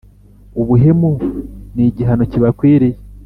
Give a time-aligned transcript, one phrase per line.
[0.61, 1.11] Ubuhemu
[1.75, 2.97] n’igihanokibakwiriye